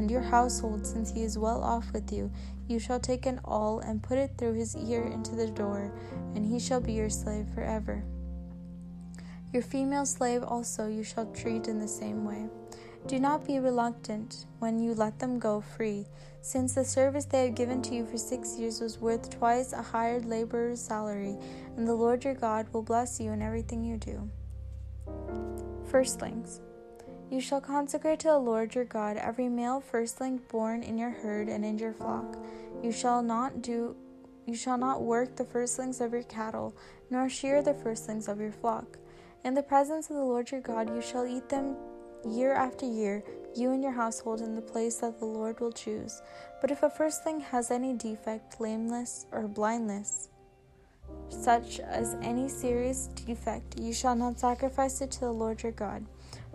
and 0.00 0.10
your 0.10 0.22
household, 0.22 0.86
since 0.86 1.12
he 1.12 1.22
is 1.22 1.36
well 1.36 1.62
off 1.62 1.92
with 1.92 2.10
you, 2.10 2.32
you 2.68 2.78
shall 2.78 2.98
take 2.98 3.26
an 3.26 3.38
awl 3.44 3.80
and 3.80 4.02
put 4.02 4.16
it 4.16 4.32
through 4.38 4.54
his 4.54 4.74
ear 4.74 5.02
into 5.02 5.36
the 5.36 5.48
door, 5.48 5.92
and 6.34 6.46
he 6.46 6.58
shall 6.58 6.80
be 6.80 6.94
your 6.94 7.10
slave 7.10 7.46
forever. 7.54 8.02
Your 9.52 9.62
female 9.62 10.06
slave 10.06 10.42
also 10.42 10.88
you 10.88 11.02
shall 11.02 11.26
treat 11.32 11.68
in 11.68 11.78
the 11.78 11.86
same 11.86 12.24
way. 12.24 12.48
Do 13.06 13.18
not 13.18 13.46
be 13.46 13.58
reluctant 13.58 14.46
when 14.58 14.78
you 14.78 14.94
let 14.94 15.18
them 15.18 15.38
go 15.38 15.60
free, 15.60 16.06
since 16.42 16.74
the 16.74 16.84
service 16.84 17.24
they 17.24 17.46
have 17.46 17.54
given 17.54 17.82
to 17.82 17.94
you 17.94 18.06
for 18.06 18.18
six 18.18 18.58
years 18.58 18.80
was 18.80 18.98
worth 18.98 19.30
twice 19.30 19.72
a 19.72 19.82
hired 19.82 20.26
laborer's 20.26 20.80
salary, 20.80 21.36
and 21.76 21.88
the 21.88 21.94
Lord 21.94 22.24
your 22.24 22.34
God 22.34 22.66
will 22.72 22.82
bless 22.82 23.18
you 23.18 23.32
in 23.32 23.42
everything 23.42 23.84
you 23.84 23.96
do. 23.96 24.30
Firstlings. 25.90 26.60
You 27.30 27.40
shall 27.40 27.60
consecrate 27.60 28.20
to 28.20 28.28
the 28.28 28.38
Lord 28.38 28.74
your 28.74 28.84
God 28.84 29.16
every 29.16 29.48
male 29.48 29.80
firstling 29.80 30.40
born 30.48 30.82
in 30.82 30.98
your 30.98 31.10
herd 31.10 31.48
and 31.48 31.64
in 31.64 31.78
your 31.78 31.92
flock. 31.92 32.36
You 32.82 32.92
shall 32.92 33.22
not 33.22 33.62
do 33.62 33.96
you 34.46 34.56
shall 34.56 34.78
not 34.78 35.02
work 35.02 35.36
the 35.36 35.44
firstlings 35.44 36.00
of 36.00 36.12
your 36.12 36.24
cattle, 36.24 36.74
nor 37.08 37.28
shear 37.28 37.62
the 37.62 37.74
firstlings 37.74 38.26
of 38.26 38.40
your 38.40 38.50
flock. 38.50 38.98
In 39.44 39.54
the 39.54 39.62
presence 39.62 40.10
of 40.10 40.16
the 40.16 40.24
Lord 40.24 40.50
your 40.50 40.60
God 40.60 40.88
you 40.88 41.00
shall 41.00 41.26
eat 41.26 41.48
them 41.48 41.76
year 42.28 42.52
after 42.52 42.86
year, 42.86 43.22
you 43.56 43.72
and 43.72 43.82
your 43.82 43.92
household 43.92 44.40
in 44.40 44.54
the 44.54 44.62
place 44.62 44.96
that 44.96 45.18
the 45.18 45.24
Lord 45.24 45.60
will 45.60 45.72
choose. 45.72 46.22
But 46.60 46.70
if 46.70 46.82
a 46.82 46.90
firstling 46.90 47.40
has 47.40 47.70
any 47.70 47.94
defect, 47.94 48.60
lameness, 48.60 49.26
or 49.32 49.48
blindness, 49.48 50.28
such 51.28 51.80
as 51.80 52.16
any 52.22 52.48
serious 52.48 53.08
defect, 53.08 53.78
you 53.78 53.92
shall 53.92 54.14
not 54.14 54.38
sacrifice 54.38 55.00
it 55.00 55.10
to 55.12 55.20
the 55.20 55.32
Lord 55.32 55.62
your 55.62 55.72
God. 55.72 56.04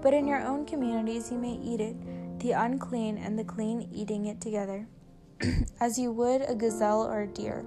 But 0.02 0.14
in 0.14 0.28
your 0.28 0.42
own 0.42 0.66
communities 0.66 1.32
you 1.32 1.38
may 1.38 1.54
eat 1.54 1.82
it, 1.82 2.40
the 2.40 2.52
unclean 2.52 3.18
and 3.18 3.38
the 3.38 3.44
clean 3.44 3.90
eating 3.92 4.26
it 4.26 4.42
together, 4.42 4.88
as 5.80 5.98
you 5.98 6.12
would 6.12 6.42
a 6.42 6.56
gazelle 6.56 7.04
or 7.04 7.22
a 7.22 7.28
deer. 7.28 7.66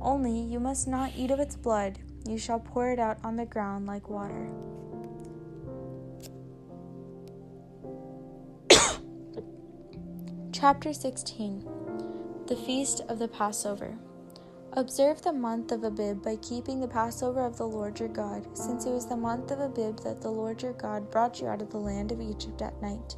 Only 0.00 0.40
you 0.40 0.60
must 0.60 0.88
not 0.88 1.12
eat 1.16 1.30
of 1.30 1.40
its 1.40 1.56
blood, 1.56 1.98
you 2.28 2.38
shall 2.38 2.60
pour 2.60 2.90
it 2.90 2.98
out 2.98 3.18
on 3.24 3.36
the 3.36 3.46
ground 3.46 3.86
like 3.86 4.08
water. 4.08 4.50
Chapter 10.60 10.92
16 10.92 11.64
The 12.46 12.54
Feast 12.54 13.00
of 13.08 13.18
the 13.18 13.28
Passover. 13.28 13.96
Observe 14.74 15.22
the 15.22 15.32
month 15.32 15.72
of 15.72 15.84
Abib 15.84 16.22
by 16.22 16.36
keeping 16.36 16.80
the 16.80 16.86
Passover 16.86 17.46
of 17.46 17.56
the 17.56 17.66
Lord 17.66 17.98
your 17.98 18.10
God, 18.10 18.46
since 18.52 18.84
it 18.84 18.90
was 18.90 19.06
the 19.06 19.16
month 19.16 19.50
of 19.50 19.60
Abib 19.60 20.00
that 20.00 20.20
the 20.20 20.28
Lord 20.28 20.62
your 20.62 20.74
God 20.74 21.10
brought 21.10 21.40
you 21.40 21.46
out 21.46 21.62
of 21.62 21.70
the 21.70 21.78
land 21.78 22.12
of 22.12 22.20
Egypt 22.20 22.60
at 22.60 22.82
night. 22.82 23.16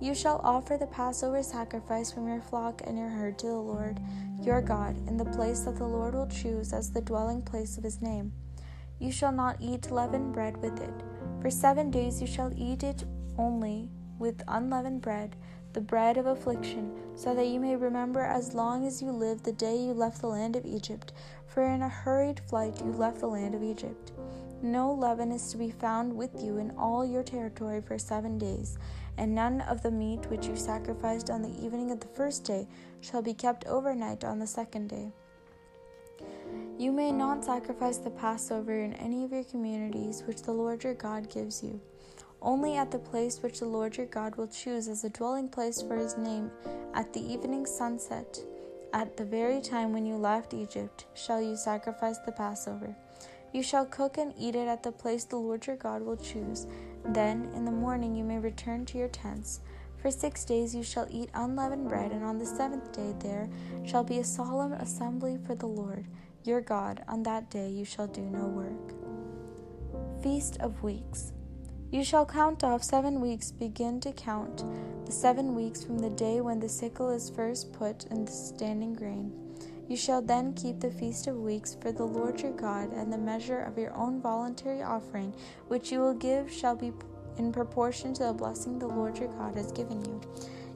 You 0.00 0.14
shall 0.14 0.40
offer 0.42 0.78
the 0.78 0.86
Passover 0.86 1.42
sacrifice 1.42 2.10
from 2.10 2.28
your 2.28 2.40
flock 2.40 2.80
and 2.86 2.96
your 2.96 3.10
herd 3.10 3.38
to 3.40 3.46
the 3.48 3.52
Lord 3.52 4.00
your 4.40 4.62
God 4.62 4.96
in 5.06 5.18
the 5.18 5.26
place 5.26 5.60
that 5.60 5.76
the 5.76 5.84
Lord 5.86 6.14
will 6.14 6.28
choose 6.28 6.72
as 6.72 6.90
the 6.90 7.02
dwelling 7.02 7.42
place 7.42 7.76
of 7.76 7.84
his 7.84 8.00
name. 8.00 8.32
You 8.98 9.12
shall 9.12 9.32
not 9.32 9.58
eat 9.60 9.90
leavened 9.90 10.32
bread 10.32 10.56
with 10.62 10.80
it. 10.80 10.94
For 11.42 11.50
seven 11.50 11.90
days 11.90 12.22
you 12.22 12.26
shall 12.26 12.54
eat 12.56 12.82
it 12.82 13.04
only 13.36 13.90
with 14.18 14.42
unleavened 14.48 15.02
bread 15.02 15.36
the 15.74 15.80
bread 15.80 16.16
of 16.16 16.26
affliction, 16.26 16.90
so 17.16 17.34
that 17.34 17.48
you 17.48 17.60
may 17.60 17.76
remember 17.76 18.20
as 18.20 18.54
long 18.54 18.86
as 18.86 19.02
you 19.02 19.10
live 19.10 19.42
the 19.42 19.52
day 19.52 19.76
you 19.76 19.92
left 19.92 20.20
the 20.20 20.26
land 20.26 20.56
of 20.56 20.64
Egypt, 20.64 21.12
for 21.46 21.64
in 21.64 21.82
a 21.82 21.88
hurried 21.88 22.40
flight 22.48 22.80
you 22.80 22.92
left 22.92 23.20
the 23.20 23.26
land 23.26 23.54
of 23.54 23.62
Egypt. 23.62 24.12
No 24.62 24.92
leaven 24.92 25.30
is 25.30 25.50
to 25.50 25.58
be 25.58 25.70
found 25.70 26.16
with 26.16 26.42
you 26.42 26.58
in 26.58 26.70
all 26.78 27.04
your 27.04 27.22
territory 27.22 27.82
for 27.82 27.98
seven 27.98 28.38
days, 28.38 28.78
and 29.18 29.34
none 29.34 29.60
of 29.62 29.82
the 29.82 29.90
meat 29.90 30.30
which 30.30 30.46
you 30.46 30.56
sacrificed 30.56 31.28
on 31.28 31.42
the 31.42 31.64
evening 31.64 31.90
of 31.90 32.00
the 32.00 32.08
first 32.08 32.44
day 32.44 32.66
shall 33.00 33.20
be 33.20 33.34
kept 33.34 33.66
overnight 33.66 34.24
on 34.24 34.38
the 34.38 34.46
second 34.46 34.88
day. 34.88 35.12
You 36.78 36.92
may 36.92 37.12
not 37.12 37.44
sacrifice 37.44 37.98
the 37.98 38.10
Passover 38.10 38.80
in 38.80 38.94
any 38.94 39.24
of 39.24 39.32
your 39.32 39.44
communities 39.44 40.22
which 40.26 40.42
the 40.42 40.52
Lord 40.52 40.82
your 40.82 40.94
God 40.94 41.30
gives 41.30 41.62
you 41.62 41.80
only 42.44 42.76
at 42.76 42.90
the 42.90 42.98
place 42.98 43.42
which 43.42 43.58
the 43.58 43.66
Lord 43.66 43.96
your 43.96 44.06
God 44.06 44.36
will 44.36 44.46
choose 44.46 44.86
as 44.86 45.02
a 45.02 45.08
dwelling 45.08 45.48
place 45.48 45.82
for 45.82 45.96
his 45.96 46.16
name, 46.16 46.50
at 46.94 47.12
the 47.12 47.20
evening 47.20 47.66
sunset, 47.66 48.38
at 48.92 49.16
the 49.16 49.24
very 49.24 49.60
time 49.60 49.92
when 49.92 50.06
you 50.06 50.14
left 50.14 50.54
Egypt, 50.54 51.06
shall 51.14 51.42
you 51.42 51.56
sacrifice 51.56 52.18
the 52.18 52.32
Passover. 52.32 52.94
You 53.52 53.62
shall 53.62 53.86
cook 53.86 54.18
and 54.18 54.34
eat 54.38 54.54
it 54.54 54.68
at 54.68 54.82
the 54.82 54.92
place 54.92 55.24
the 55.24 55.36
Lord 55.36 55.66
your 55.66 55.76
God 55.76 56.02
will 56.02 56.16
choose. 56.16 56.66
Then 57.06 57.50
in 57.54 57.64
the 57.64 57.70
morning 57.70 58.14
you 58.14 58.24
may 58.24 58.38
return 58.38 58.84
to 58.86 58.98
your 58.98 59.08
tents. 59.08 59.60
For 59.96 60.10
six 60.10 60.44
days 60.44 60.74
you 60.74 60.82
shall 60.82 61.08
eat 61.10 61.30
unleavened 61.34 61.88
bread, 61.88 62.12
and 62.12 62.22
on 62.22 62.38
the 62.38 62.46
seventh 62.46 62.92
day 62.92 63.14
there 63.20 63.48
shall 63.84 64.04
be 64.04 64.18
a 64.18 64.24
solemn 64.24 64.74
assembly 64.74 65.38
for 65.46 65.54
the 65.54 65.66
Lord 65.66 66.06
your 66.44 66.60
God. 66.60 67.02
On 67.08 67.22
that 67.22 67.50
day 67.50 67.70
you 67.70 67.84
shall 67.84 68.06
do 68.06 68.20
no 68.20 68.46
work. 68.46 70.22
Feast 70.22 70.58
of 70.60 70.82
Weeks. 70.82 71.32
You 71.94 72.02
shall 72.02 72.26
count 72.26 72.64
off 72.64 72.82
seven 72.82 73.20
weeks, 73.20 73.52
begin 73.52 74.00
to 74.00 74.10
count 74.10 74.64
the 75.06 75.12
seven 75.12 75.54
weeks 75.54 75.84
from 75.84 76.00
the 76.00 76.10
day 76.10 76.40
when 76.40 76.58
the 76.58 76.68
sickle 76.68 77.08
is 77.08 77.30
first 77.30 77.72
put 77.72 78.06
in 78.06 78.24
the 78.24 78.32
standing 78.32 78.94
grain. 78.94 79.32
You 79.88 79.96
shall 79.96 80.20
then 80.20 80.54
keep 80.54 80.80
the 80.80 80.90
feast 80.90 81.28
of 81.28 81.36
weeks 81.36 81.76
for 81.80 81.92
the 81.92 82.02
Lord 82.02 82.40
your 82.40 82.50
God, 82.50 82.92
and 82.94 83.12
the 83.12 83.16
measure 83.16 83.60
of 83.60 83.78
your 83.78 83.94
own 83.94 84.20
voluntary 84.20 84.82
offering, 84.82 85.32
which 85.68 85.92
you 85.92 86.00
will 86.00 86.14
give, 86.14 86.50
shall 86.50 86.74
be 86.74 86.92
in 87.38 87.52
proportion 87.52 88.12
to 88.14 88.24
the 88.24 88.32
blessing 88.32 88.76
the 88.80 88.88
Lord 88.88 89.16
your 89.16 89.28
God 89.28 89.56
has 89.56 89.70
given 89.70 90.04
you. 90.04 90.20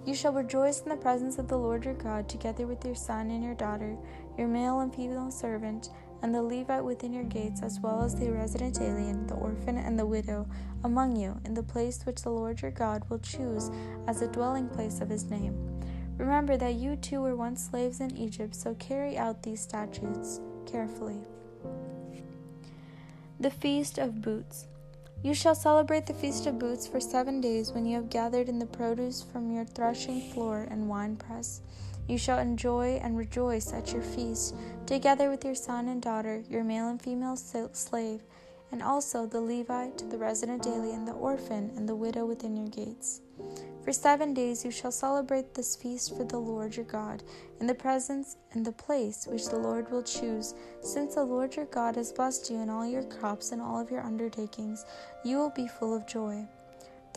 You 0.07 0.15
shall 0.15 0.33
rejoice 0.33 0.83
in 0.83 0.89
the 0.89 0.97
presence 0.97 1.37
of 1.39 1.49
the 1.49 1.59
Lord 1.59 1.85
your 1.85 1.95
God, 1.95 2.29
together 2.29 2.65
with 2.65 2.85
your 2.85 2.95
son 2.95 3.31
and 3.31 3.43
your 3.43 3.57
daughter, 3.57 3.97
your 4.39 4.47
male 4.47 4.79
and 4.81 4.95
female 4.95 5.33
servant 5.33 5.91
and 6.23 6.35
the 6.35 6.43
Levite 6.43 6.85
within 6.85 7.13
your 7.13 7.25
gates, 7.25 7.63
as 7.63 7.81
well 7.81 8.03
as 8.03 8.15
the 8.15 8.31
resident 8.31 8.81
alien, 8.81 9.27
the 9.27 9.35
orphan, 9.35 9.79
and 9.79 9.99
the 9.99 10.07
widow 10.07 10.47
among 10.85 11.17
you, 11.17 11.41
in 11.45 11.55
the 11.55 11.63
place 11.63 12.05
which 12.05 12.23
the 12.23 12.31
Lord 12.31 12.61
your 12.63 12.71
God 12.71 13.05
will 13.09 13.19
choose 13.19 13.71
as 14.07 14.23
a 14.23 14.29
dwelling 14.29 14.69
place 14.69 15.01
of 15.01 15.09
his 15.09 15.25
name. 15.25 15.55
Remember 16.17 16.57
that 16.57 16.75
you 16.75 16.97
too 16.97 17.21
were 17.21 17.37
once 17.37 17.65
slaves 17.65 18.01
in 18.01 18.17
Egypt, 18.17 18.55
so 18.55 18.75
carry 18.75 19.17
out 19.17 19.43
these 19.43 19.61
statutes 19.61 20.41
carefully. 20.67 21.21
The 23.39 23.51
Feast 23.51 23.99
of 23.99 24.21
Booths. 24.21 24.67
You 25.23 25.35
shall 25.35 25.55
celebrate 25.55 26.07
the 26.07 26.15
Feast 26.15 26.47
of 26.47 26.59
Booths 26.59 26.87
for 26.87 27.01
seven 27.01 27.41
days 27.41 27.73
when 27.73 27.87
you 27.87 27.97
have 27.97 28.11
gathered 28.11 28.49
in 28.49 28.59
the 28.59 28.67
produce 28.67 29.23
from 29.23 29.53
your 29.53 29.65
threshing 29.65 30.33
floor 30.33 30.67
and 30.71 30.89
winepress. 30.89 31.61
You 32.09 32.17
shall 32.17 32.39
enjoy 32.39 32.99
and 33.03 33.19
rejoice 33.19 33.73
at 33.73 33.93
your 33.93 34.03
feast, 34.03 34.55
together 34.87 35.29
with 35.31 35.45
your 35.45 35.55
son 35.55 35.89
and 35.89 36.01
daughter, 36.01 36.43
your 36.49 36.65
male 36.65 36.89
and 36.89 37.01
female 37.01 37.37
slave, 37.37 38.23
and 38.73 38.83
also 38.83 39.27
the 39.27 39.41
Levite, 39.41 40.11
the 40.11 40.17
resident 40.17 40.67
alien, 40.67 41.05
the 41.05 41.13
orphan, 41.13 41.71
and 41.77 41.87
the 41.87 41.95
widow 41.95 42.25
within 42.25 42.57
your 42.57 42.69
gates. 42.69 43.21
For 43.85 43.93
seven 43.93 44.35
days 44.35 44.65
you 44.65 44.71
shall 44.71 44.91
celebrate 44.91 45.55
this 45.55 45.77
feast 45.77 46.17
for 46.17 46.25
the 46.25 46.39
Lord 46.39 46.77
your 46.77 46.85
God, 46.87 47.23
in 47.61 47.67
the 47.67 47.75
presence 47.75 48.37
and 48.53 48.65
the 48.65 48.73
place 48.73 49.27
which 49.27 49.49
the 49.49 49.59
Lord 49.59 49.91
will 49.91 50.03
choose. 50.03 50.55
Since 50.81 51.15
the 51.15 51.25
Lord 51.25 51.57
your 51.57 51.67
God 51.67 51.97
has 51.97 52.13
blessed 52.13 52.51
you 52.51 52.57
in 52.59 52.71
all 52.71 52.87
your 52.87 53.05
crops 53.05 53.53
and 53.53 53.61
all 53.61 53.81
of 53.81 53.91
your 53.91 54.03
undertakings, 54.03 54.85
you 55.25 55.37
will 55.37 55.51
be 55.51 55.69
full 55.69 55.95
of 55.95 56.07
joy. 56.07 56.47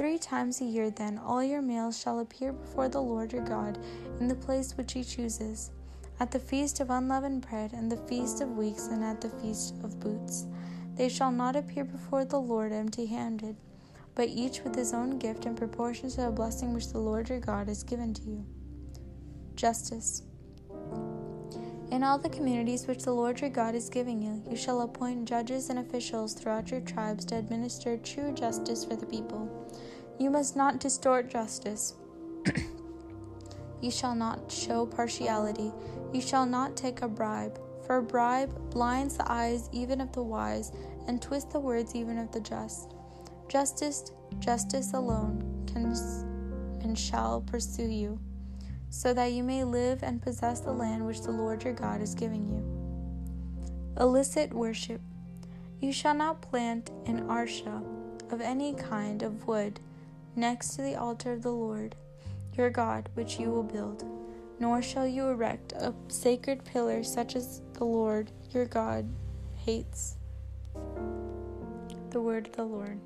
Three 0.01 0.17
times 0.17 0.61
a 0.61 0.65
year, 0.65 0.89
then, 0.89 1.19
all 1.19 1.43
your 1.43 1.61
males 1.61 1.95
shall 2.01 2.21
appear 2.21 2.53
before 2.53 2.89
the 2.89 2.99
Lord 2.99 3.31
your 3.31 3.45
God 3.45 3.77
in 4.19 4.27
the 4.27 4.33
place 4.33 4.75
which 4.75 4.93
he 4.93 5.03
chooses, 5.03 5.69
at 6.19 6.31
the 6.31 6.39
feast 6.39 6.79
of 6.79 6.89
unleavened 6.89 7.47
bread, 7.47 7.73
and 7.73 7.91
the 7.91 7.97
feast 8.07 8.41
of 8.41 8.57
weeks, 8.57 8.87
and 8.87 9.03
at 9.03 9.21
the 9.21 9.29
feast 9.29 9.75
of 9.83 9.99
booths. 9.99 10.47
They 10.95 11.07
shall 11.07 11.31
not 11.31 11.55
appear 11.55 11.83
before 11.83 12.25
the 12.25 12.41
Lord 12.41 12.71
empty 12.71 13.05
handed, 13.05 13.55
but 14.15 14.29
each 14.29 14.63
with 14.63 14.73
his 14.73 14.91
own 14.91 15.19
gift 15.19 15.45
in 15.45 15.53
proportion 15.53 16.09
to 16.09 16.21
the 16.21 16.31
blessing 16.31 16.73
which 16.73 16.91
the 16.91 16.97
Lord 16.97 17.29
your 17.29 17.39
God 17.39 17.67
has 17.67 17.83
given 17.83 18.11
to 18.15 18.23
you. 18.23 18.43
Justice. 19.53 20.23
In 21.91 22.03
all 22.03 22.17
the 22.17 22.29
communities 22.29 22.87
which 22.87 23.03
the 23.03 23.13
Lord 23.13 23.41
your 23.41 23.49
God 23.49 23.75
is 23.75 23.89
giving 23.89 24.21
you, 24.21 24.41
you 24.49 24.55
shall 24.55 24.81
appoint 24.81 25.27
judges 25.27 25.69
and 25.69 25.77
officials 25.77 26.33
throughout 26.33 26.71
your 26.71 26.79
tribes 26.79 27.25
to 27.25 27.35
administer 27.35 27.97
true 27.97 28.31
justice 28.33 28.85
for 28.85 28.95
the 28.95 29.05
people. 29.05 29.47
You 30.21 30.29
must 30.29 30.55
not 30.55 30.79
distort 30.79 31.31
justice. 31.31 31.95
you 33.81 33.89
shall 33.89 34.13
not 34.13 34.51
show 34.51 34.85
partiality. 34.85 35.71
You 36.13 36.21
shall 36.21 36.45
not 36.45 36.77
take 36.77 37.01
a 37.01 37.07
bribe, 37.07 37.59
for 37.87 37.97
a 37.97 38.03
bribe 38.03 38.69
blinds 38.69 39.17
the 39.17 39.31
eyes 39.31 39.67
even 39.71 39.99
of 39.99 40.11
the 40.11 40.21
wise 40.21 40.73
and 41.07 41.19
twists 41.19 41.51
the 41.51 41.59
words 41.59 41.95
even 41.95 42.19
of 42.19 42.31
the 42.31 42.39
just. 42.39 42.93
Justice, 43.49 44.11
justice 44.37 44.93
alone 44.93 45.65
can 45.65 45.91
and 46.83 46.95
shall 46.95 47.41
pursue 47.41 47.89
you 47.89 48.19
so 48.91 49.15
that 49.15 49.31
you 49.31 49.41
may 49.41 49.63
live 49.63 50.03
and 50.03 50.21
possess 50.21 50.59
the 50.59 50.71
land 50.71 51.03
which 51.03 51.23
the 51.23 51.31
Lord 51.31 51.63
your 51.63 51.73
God 51.73 51.99
is 51.99 52.13
giving 52.13 52.47
you. 52.47 52.63
Illicit 53.99 54.53
worship. 54.53 55.01
You 55.79 55.91
shall 55.91 56.13
not 56.13 56.43
plant 56.43 56.91
an 57.07 57.27
asherah 57.27 57.81
of 58.29 58.39
any 58.39 58.75
kind 58.75 59.23
of 59.23 59.47
wood 59.47 59.79
next 60.35 60.75
to 60.75 60.81
the 60.81 60.95
altar 60.95 61.33
of 61.33 61.41
the 61.41 61.51
Lord 61.51 61.95
your 62.57 62.69
God, 62.69 63.09
which 63.13 63.39
you 63.39 63.49
will 63.49 63.63
build, 63.63 64.03
nor 64.59 64.81
shall 64.81 65.07
you 65.07 65.27
erect 65.27 65.71
a 65.73 65.93
sacred 66.09 66.63
pillar 66.65 67.03
such 67.03 67.35
as 67.35 67.61
the 67.73 67.85
Lord 67.85 68.31
your 68.51 68.65
God 68.65 69.09
hates. 69.55 70.17
The 72.09 72.21
word 72.21 72.47
of 72.47 72.53
the 72.53 72.65
Lord. 72.65 72.99